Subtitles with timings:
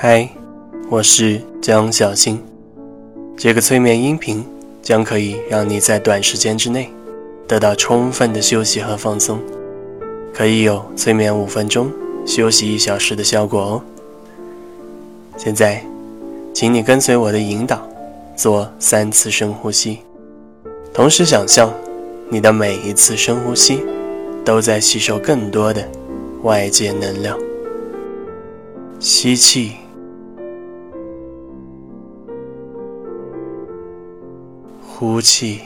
[0.00, 0.28] 嗨，
[0.88, 2.40] 我是江小新。
[3.36, 4.44] 这个催眠音频
[4.80, 6.88] 将可以让你在短时间之内
[7.48, 9.40] 得到充分的休息和放松，
[10.32, 11.90] 可以有催眠五分钟、
[12.24, 13.82] 休息一小时的效果哦。
[15.36, 15.84] 现在，
[16.54, 17.84] 请你跟随我的引导，
[18.36, 19.98] 做三次深呼吸，
[20.94, 21.74] 同时想象
[22.28, 23.80] 你的每一次深呼吸
[24.44, 25.84] 都在吸收更多的
[26.44, 27.36] 外界能量。
[29.00, 29.72] 吸气。
[35.00, 35.60] 呼气，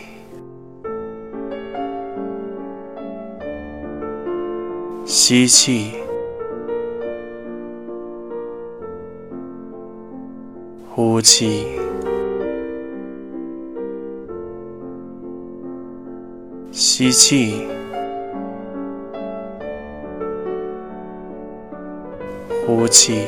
[5.06, 5.92] 吸气，
[10.91, 11.64] 呼气，
[16.70, 17.66] 吸气，
[22.66, 23.22] 呼气，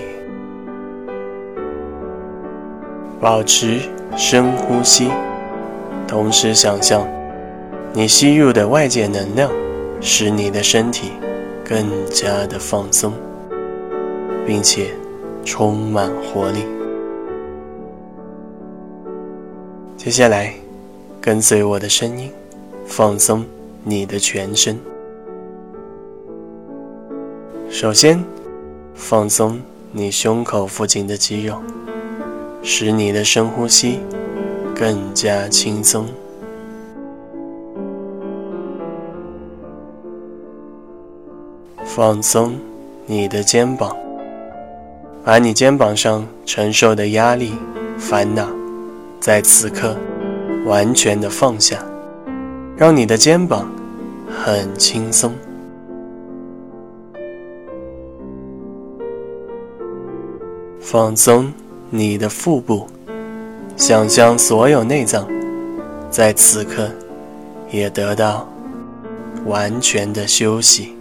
[3.19, 3.81] 保持
[4.19, 5.09] 深呼吸。
[6.15, 7.05] 同时想象，
[7.93, 9.51] 你吸入的外界能量，
[10.01, 11.11] 使你的身体
[11.65, 13.13] 更加的放松，
[14.47, 14.95] 并且
[15.45, 16.67] 充满活力。
[19.97, 20.55] 接下来，
[21.21, 22.31] 跟随我的声音，
[22.87, 23.45] 放松
[23.83, 24.79] 你的全身。
[27.69, 28.23] 首先，
[28.95, 31.57] 放松你胸口附近的肌肉，
[32.63, 33.99] 使你的深呼吸。
[34.75, 36.07] 更加轻松，
[41.85, 42.55] 放松
[43.07, 43.97] 你的肩膀，
[45.25, 47.53] 把你肩膀上承受的压力、
[47.97, 48.49] 烦恼，
[49.21, 49.97] 在此刻
[50.67, 51.79] 完全的放下，
[52.77, 53.71] 让你的肩膀
[54.29, 55.33] 很轻松。
[60.81, 61.53] 放松
[61.91, 62.89] 你的腹部。
[63.77, 65.29] 想象所有内脏
[66.09, 66.89] 在此刻
[67.71, 68.49] 也得到
[69.47, 70.97] 完全的休息，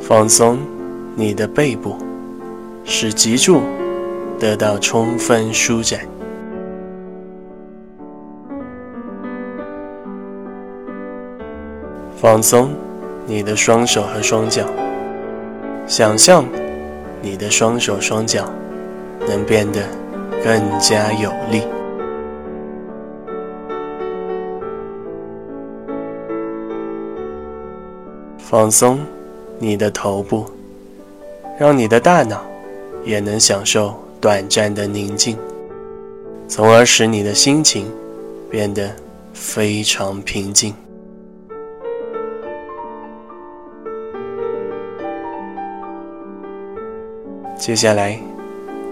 [0.00, 0.58] 放松
[1.14, 1.96] 你的背部，
[2.84, 3.62] 使脊柱
[4.38, 6.00] 得到充分舒展，
[12.16, 12.70] 放松
[13.26, 14.66] 你的双手和双脚，
[15.86, 16.44] 想象。
[17.24, 18.52] 你的双手双脚
[19.26, 19.80] 能变得
[20.44, 21.62] 更加有力，
[28.36, 29.00] 放松
[29.58, 30.44] 你的头部，
[31.58, 32.44] 让你的大脑
[33.04, 35.34] 也能享受短暂的宁静，
[36.46, 37.90] 从而使你的心情
[38.50, 38.90] 变得
[39.32, 40.74] 非常平静。
[47.64, 48.20] 接下来，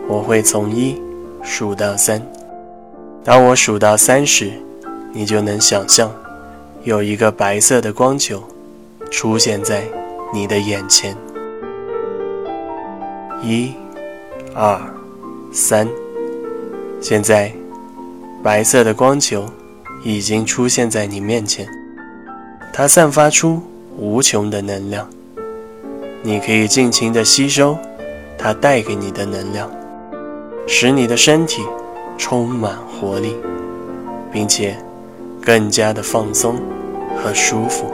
[0.09, 0.99] 我会从一
[1.43, 2.22] 数到三。
[3.22, 4.50] 当我数到三时，
[5.12, 6.10] 你就能想象
[6.82, 8.43] 有一个白色的光球
[9.11, 9.84] 出现在
[10.32, 11.15] 你的眼前。
[13.43, 13.75] 一、
[14.55, 14.81] 二、
[15.53, 15.87] 三。
[16.99, 17.53] 现在，
[18.43, 19.44] 白色的光球
[20.03, 21.69] 已经出现在你面前，
[22.72, 23.61] 它散发出
[23.99, 25.06] 无穷的能量，
[26.22, 27.77] 你可以尽情的吸收。
[28.44, 29.70] 它带给你的能量，
[30.66, 31.62] 使你的身体
[32.19, 33.36] 充满活力，
[34.32, 34.76] 并且
[35.41, 36.56] 更加的放松
[37.16, 37.86] 和舒服。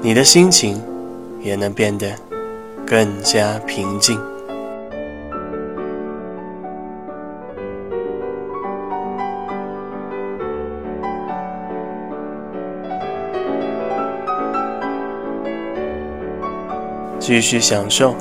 [0.00, 0.82] 你的心情
[1.40, 2.08] 也能变得
[2.84, 4.18] 更加平静。
[17.20, 18.12] 继续享受。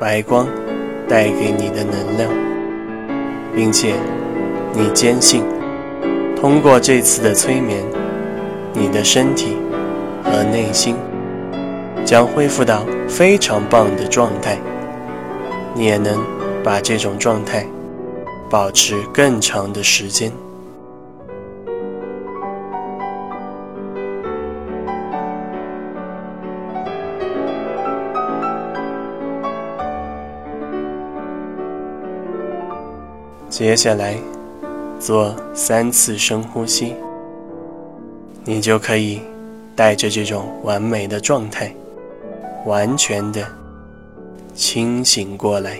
[0.00, 0.48] 白光
[1.06, 2.30] 带给你的能量，
[3.54, 3.92] 并且
[4.72, 5.44] 你坚信，
[6.34, 7.84] 通过这次的催眠，
[8.72, 9.58] 你的身体
[10.24, 10.96] 和内心
[12.02, 14.56] 将恢复到非常棒的状态，
[15.74, 16.18] 你也能
[16.64, 17.66] 把这种状态
[18.48, 20.32] 保持更长的时间。
[33.60, 34.16] 接下来，
[34.98, 36.94] 做三次深呼吸，
[38.42, 39.20] 你就可以
[39.76, 41.70] 带着这种完美的状态，
[42.64, 43.46] 完全的
[44.54, 45.78] 清醒过来。